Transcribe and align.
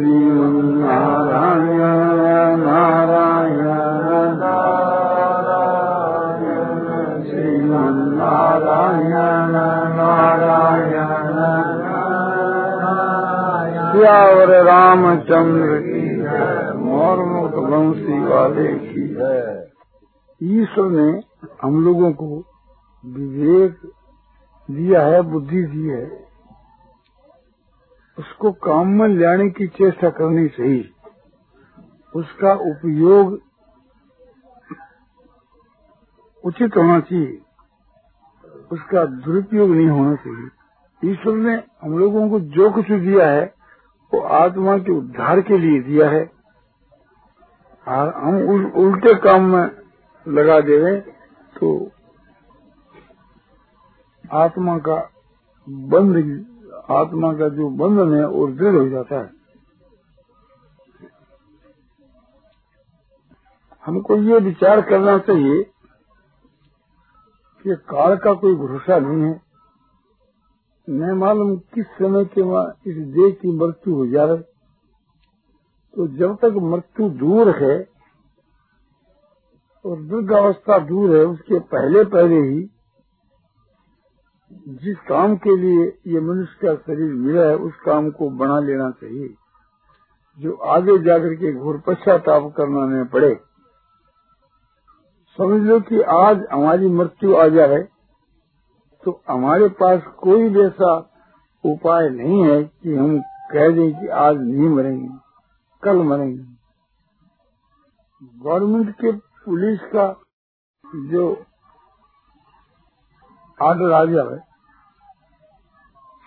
नारायण 0.00 1.90
रामचंद्र 14.66 15.80
की 15.80 16.08
है 16.08 16.76
मोर 16.78 17.18
वंशी 17.70 18.24
वाले 18.24 18.74
की 18.74 19.16
है 19.20 19.66
ईश्वर 20.42 20.84
ने 20.84 21.20
हम 21.62 21.84
लोगों 21.84 22.12
को 22.12 22.44
विवेक 23.06 23.76
दिया 24.70 25.02
है, 25.02 25.22
बुद्धि 25.22 25.62
दी 25.62 25.88
है। 25.88 26.29
उसको 28.18 28.52
काम 28.52 28.88
में 28.88 29.08
लाने 29.08 29.50
की 29.50 29.66
चेष्टा 29.66 30.10
करनी 30.10 30.48
चाहिए। 30.48 30.90
उसका 32.16 32.52
उपयोग 32.52 33.40
उचित 36.44 36.76
होना 36.76 37.00
चाहिए। 37.00 37.42
उसका 38.72 39.04
दुरुपयोग 39.04 39.70
नहीं 39.70 39.88
होना 39.88 40.14
चाहिए। 40.14 41.12
ईश्वर 41.12 41.34
ने 41.34 41.54
हम 41.82 41.98
लोगों 41.98 42.30
को 42.30 42.40
जो 42.40 42.70
कुछ 42.70 42.86
दिया 42.86 43.28
है 43.30 43.54
वो 44.14 44.20
आत्मा 44.20 44.78
के 44.78 44.92
उद्धार 44.92 45.40
के 45.40 45.58
लिए 45.58 45.80
दिया 45.80 46.10
है। 46.10 46.30
और 47.88 48.14
हम 48.14 48.48
उल, 48.48 48.66
उल्टे 48.66 49.14
काम 49.14 49.44
में 49.44 49.70
लगा 50.28 50.60
देवे 50.60 50.96
तो 51.56 51.90
आत्मा 54.32 54.78
का 54.78 55.10
बंद 55.68 56.16
आत्मा 56.90 57.32
का 57.32 57.48
जो 57.48 57.68
बंधन 57.78 58.14
है 58.14 58.26
वो 58.28 58.46
दृढ़ 58.48 58.76
हो 58.76 58.88
जाता 58.88 59.20
है। 59.20 59.28
हमको 63.84 64.16
ये 64.22 64.38
विचार 64.40 64.80
करना 64.82 65.18
चाहिए 65.20 65.62
कि 67.64 67.74
काल 67.90 68.16
का 68.16 68.32
कोई 68.34 68.54
भरोसा 68.56 68.98
नहीं 68.98 69.22
है। 69.22 69.40
न 70.88 71.12
मालूम 71.18 71.56
किस 71.74 71.86
समय 71.94 72.24
के 72.24 72.42
वहाँ 72.42 72.66
इस 72.86 72.96
देह 73.08 73.30
की 73.32 73.52
मृत्यु 73.58 73.94
हो 73.94 74.06
जाए 74.06 74.36
तो 75.96 76.06
जब 76.16 76.36
तक 76.36 76.58
मृत्यु 76.64 77.08
दूर 77.18 77.48
है 77.56 77.76
और 79.84 80.00
दुर्गावस्था 80.02 80.78
दूर 80.86 81.16
है, 81.16 81.24
उसके 81.24 81.58
पहले 81.68 82.04
पहले 82.06 82.40
ही 82.40 82.60
जिस 84.50 84.96
काम 85.08 85.36
के 85.36 85.56
लिए 85.56 85.84
ये 86.06 86.20
मनुष्य 86.20 86.58
का 86.62 86.74
शरीर 86.76 87.12
मिला 87.14 87.42
है, 87.42 87.56
उस 87.56 87.74
काम 87.84 88.10
को 88.10 88.28
बना 88.30 88.58
लेना 88.60 88.90
चाहिए। 88.92 89.34
जो 90.38 90.54
आगे 90.68 90.96
जाकर 90.98 91.34
के 91.34 91.52
घोर 91.54 91.78
पश्चाताप 91.86 92.52
करना 92.56 92.84
न 92.86 93.04
पड़े। 93.04 93.34
समझ 95.38 95.60
लो 95.62 95.80
कि 95.80 96.00
आज 96.14 96.46
हमारी 96.52 96.88
मृत्यु 96.90 97.34
आ 97.36 97.46
जाए 97.48 97.82
तो 99.06 99.20
हमारे 99.28 99.68
पास 99.76 100.02
कोई 100.18 100.48
वैसा 100.48 100.94
उपाय 101.64 102.08
नहीं 102.10 102.42
है 102.44 102.62
कि 102.62 102.94
हम 102.96 103.20
कह 103.52 103.70
दें 103.70 104.00
कि 104.00 104.08
आज 104.08 104.36
नहीं 104.38 104.68
मरेंगे, 104.68 105.08
कल 105.82 106.02
मरेंगे। 106.02 106.42
गवर्नमेंट 108.40 108.94
के 108.94 109.12
पुलिस 109.12 109.80
का 109.86 110.06
जो 111.08 111.32
आर्डर 113.62 113.92
आ 113.92 114.04
जाए 114.04 114.38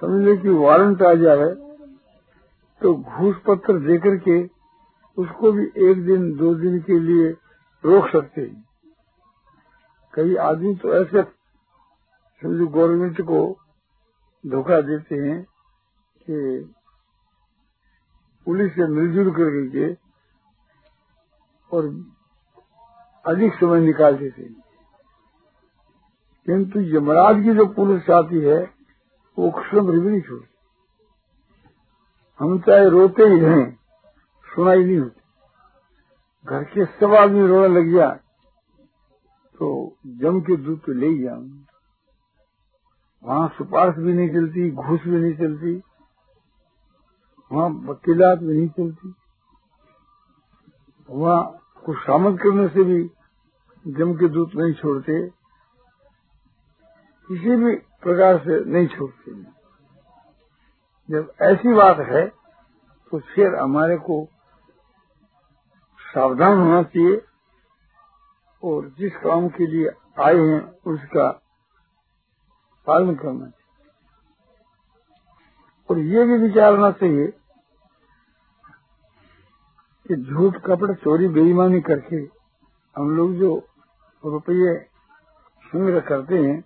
समझ 0.00 0.24
लो 0.26 0.36
कि 0.36 0.48
वारंट 0.48 1.02
आ 1.02 1.14
जाए 1.14 1.48
तो 2.82 2.94
घूस 2.94 3.36
पत्र 3.46 3.78
देकर 3.78 4.16
के 4.16 4.44
उसको 5.18 5.52
भी 5.52 5.64
एक 5.90 6.04
दिन, 6.06 6.36
दो 6.36 6.54
दिन 6.54 6.80
के 6.80 6.98
लिए 6.98 7.28
रोक 7.84 8.08
सकते 8.08 8.40
हैं। 8.40 8.64
कई 10.14 10.36
आदमी 10.36 10.74
तो 10.74 10.94
ऐसे, 10.94 11.22
समझो, 11.22 12.66
गवर्नमेंट 12.66 13.20
को 13.20 13.40
धोखा 14.44 14.80
देते 14.80 15.14
हैं 15.14 15.42
कि 16.22 16.74
पुलिस 18.46 18.72
से 18.72 18.86
मिलजुल 18.86 19.30
करके 19.30 19.92
और 21.70 21.86
अधिक 23.24 23.54
समय 23.54 23.80
निकाल 23.80 24.16
देते 24.16 24.42
हैं। 24.42 24.65
किंतु 26.46 26.80
यमराज 26.88 27.42
की 27.44 27.54
जो 27.54 27.66
पुलिस 27.74 28.10
आती 28.12 28.40
है, 28.40 28.58
वो 29.38 29.50
क्षण 29.52 29.86
भी 29.86 29.98
नहीं 30.00 30.20
छोड़ती 30.20 30.54
हम 32.40 32.58
चाहे 32.60 32.88
रोते 32.90 33.24
ही 33.24 33.40
रहें, 33.40 33.70
सुनाई 34.46 34.84
नहीं 34.84 34.98
होती। 34.98 35.20
घर 36.46 36.64
के 36.64 36.84
सब 36.86 37.14
आदमी 37.14 37.46
रोने 37.46 37.68
लग 37.70 37.92
जाए 37.94 38.18
तो 39.60 39.68
जम 40.20 40.40
के 40.40 40.56
दूध 40.56 40.78
तो 40.80 40.92
ले 40.94 41.08
जाऊँगा 41.18 41.64
वहाँ 43.24 43.48
सुपारश 43.48 43.96
भी 43.96 44.12
नहीं 44.12 44.28
चलती, 44.28 44.70
घूस 44.72 45.00
भी 45.04 45.18
नहीं 45.18 45.34
चलती, 45.36 45.72
वहाँ 47.50 47.68
वकीलात 47.86 48.38
भी 48.38 48.56
नहीं 48.56 48.68
चलती। 48.68 49.14
वहाँ 51.08 51.42
कुछ 51.86 51.96
शामिल 51.98 52.36
करने 52.36 52.68
से 52.68 52.84
भी 52.84 53.02
जम 53.86 54.14
के 54.14 54.28
दूध 54.28 54.50
नहीं 54.56 54.74
छोड़ते। 54.74 55.16
किसी 57.28 57.56
भी 57.56 57.74
प्रकार 58.02 58.38
से 58.38 58.64
नहीं 58.64 58.86
छोड़ते 58.88 59.32
जब 61.08 61.32
ऐसी 61.42 61.74
बात 61.74 61.98
है 62.08 62.26
तो 63.12 63.18
फिर 63.26 63.54
हमारे 63.54 63.96
को 63.98 64.24
सावधान 66.00 66.58
होना 66.58 66.82
चाहिए, 66.82 67.20
और 68.62 68.88
जिस 68.98 69.16
काम 69.16 69.48
के 69.48 69.66
लिए 69.66 69.88
आए 70.18 70.36
हैं, 70.36 70.60
उसका 70.86 71.28
पालन 72.86 73.14
करना 73.14 73.46
चाहिए। 73.46 73.90
और 75.88 75.98
ये 76.06 76.24
भी 76.24 76.36
विचारना 76.38 76.90
चाहिए 76.92 77.26
कि 80.06 80.16
झूठ 80.16 80.56
कपड़ 80.66 80.92
चोरी 80.94 81.28
बेईमानी 81.28 81.80
करके 81.80 82.16
हम 82.96 83.10
लोग 83.16 83.34
जो 83.34 83.50
रुपये 84.24 84.74
संग्रह 85.64 86.00
करते 86.00 86.38
हैं 86.38 86.58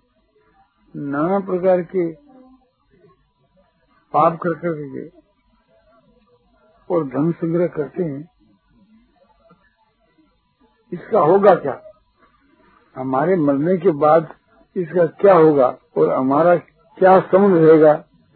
नाना 0.95 1.39
प्रकार 1.39 1.81
के 1.81 2.11
पाप 4.13 4.37
कर 4.37 4.53
करके 4.53 5.07
और 6.95 7.03
धन 7.03 7.31
संग्रह 7.31 7.67
करते 7.67 8.03
हैं। 8.03 8.31
इसका 10.93 11.19
होगा 11.19 11.55
क्या? 11.55 11.81
हमारे 12.95 13.35
मरने 13.35 13.77
के 13.77 13.91
बाद 13.91 14.33
इसका 14.75 15.05
क्या 15.05 15.33
होगा 15.33 15.77
और 15.97 16.09
हमारा 16.09 16.55
क्या 16.97 17.19
समझ 17.19 17.61
रहेगा? 17.61 17.93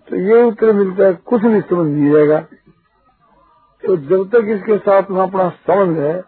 तो 0.09 0.15
ये 0.15 0.43
उत्तर 0.43 0.73
मिलता 0.73 1.03
है, 1.03 1.13
कुछ 1.13 1.41
नहीं 1.41 1.61
समझ 1.61 1.87
नहीं 1.87 2.15
रहेगा। 2.15 2.41
तो 3.85 3.97
जब 3.97 4.29
तक 4.29 4.45
इसके 4.45 4.77
साथ 4.77 5.03
में 5.11 5.21
अपना 5.21 5.49
संबंध 5.49 5.97
है, 5.97 6.21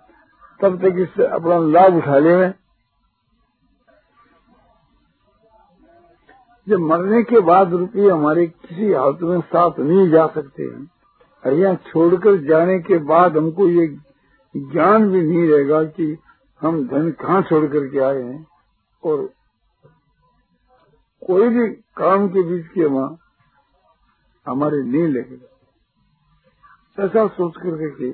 तब 0.62 0.78
तक 0.78 0.96
इससे 0.98 1.26
अपना 1.26 1.58
लाभ 1.58 1.96
उठा 1.96 2.18
ले। 2.18 2.67
जब 6.68 6.80
मरने 6.82 7.22
के 7.24 7.40
बाद 7.40 7.74
रुपये 7.74 8.10
हमारे 8.10 8.46
किसी 8.48 8.92
हालत 8.94 9.22
में 9.22 9.40
साथ 9.42 9.80
नहीं 9.80 10.10
जा 10.10 10.26
सकते 10.28 10.64
हैं। 10.64 11.52
यहाँ 11.54 11.76
छोड़कर 11.88 12.38
जाने 12.44 12.80
के 12.80 12.98
बाद 12.98 13.38
हमको 13.38 13.68
ये 13.70 13.88
ज्ञान 14.56 15.10
भी 15.12 15.22
नहीं 15.22 15.48
रहेगा 15.50 15.84
कि 15.84 16.18
हम 16.62 16.84
धन 16.88 17.12
कहाँ 17.12 17.42
छोड़ 17.42 17.66
करके 17.66 18.00
आए 18.00 18.22
हैं। 18.22 18.46
और 19.04 19.30
कोई 21.22 21.50
भी 21.50 21.68
काम 21.98 22.28
के 22.28 22.44
बीच 22.44 22.68
के 22.68 22.86
वहाँ 22.86 23.18
हमारे 24.46 24.84
नहीं 24.84 25.08
लगेगा 25.08 25.48
ऐसा 26.98 27.28
सोच 27.28 27.54
करके 27.58 27.90
के 27.92 28.10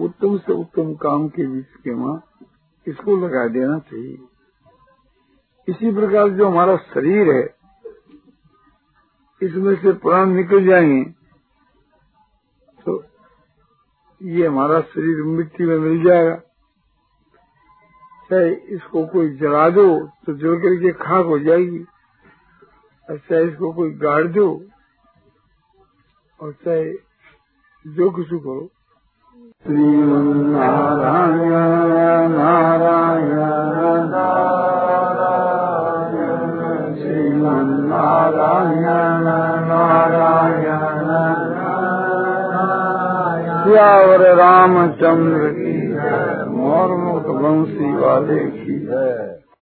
उत्तम 0.00 0.38
से 0.38 0.52
उत्तम 0.52 0.94
काम 0.94 1.28
के 1.28 1.46
बीच 1.46 1.66
के 1.84 1.94
वहाँ 1.94 2.22
इसको 2.86 3.16
लगा 3.16 3.46
देना 3.48 3.78
चाहिए। 3.78 4.18
इसी 5.68 5.92
प्रकार 5.94 6.28
जो 6.30 6.48
हमारा 6.48 6.76
शरीर 6.76 7.30
है 7.30 7.57
इसमें 9.40 9.74
से 9.76 9.92
प्राण 9.98 10.30
निकल 10.30 10.64
जाएँगे। 10.66 11.04
तो 12.78 13.02
ये 14.20 14.46
हमारा 14.46 14.80
शरीर 14.82 15.22
मिट्टी 15.26 15.64
में 15.64 15.78
मिल 15.78 16.02
जाएगा। 16.04 16.34
चाहे 18.30 18.50
इसको 18.68 19.04
कोई 19.06 19.28
जला 19.36 19.68
दो 19.70 19.84
तो 20.26 20.34
जल 20.34 20.56
करके 20.58 20.92
खाक 20.94 21.26
हो 21.26 21.38
जाएगी। 21.38 21.84
और 23.08 23.18
चाहे 23.18 23.44
इसको 23.44 23.72
कोई 23.72 23.90
गाड़ 23.98 24.26
दो, 24.28 24.48
और 26.40 26.52
चाहे 26.64 26.92
जो 27.84 28.10
कुछ 28.10 28.26
करो। 28.26 28.68
श्रीमन्नारायण 29.62 31.27
सियावर 43.68 44.34
रामचंद्र 44.34 45.48
की 45.48 45.72
है 45.72 46.50
मोर 46.50 46.96
मुख 46.96 47.22
बंसी 47.22 47.96
वाले 47.96 48.38
की 48.38 48.88
है। 48.90 49.37